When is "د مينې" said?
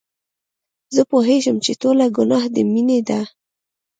2.53-2.99